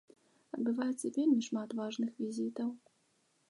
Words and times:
Адбываецца 0.57 1.11
вельмі 1.17 1.45
шмат 1.49 1.77
важных 1.83 2.11
візітаў. 2.25 2.69